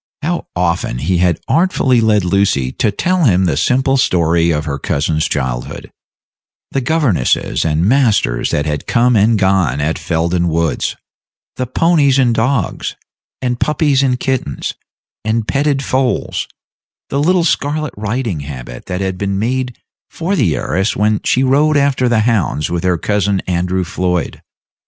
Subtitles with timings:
[0.23, 4.79] How often he had artfully led Lucy to tell him the simple story of her
[4.79, 5.91] cousin's girlhood
[6.71, 10.95] the governesses and masters that had come and gone at Felden Woods
[11.55, 12.95] the ponies and dogs,
[13.43, 14.73] and puppies and kittens,
[15.23, 16.47] and petted foals;
[17.11, 19.77] the little scarlet riding habit that had been made
[20.09, 24.41] for the heiress when she rode after the hounds with her cousin Andrew Floyd.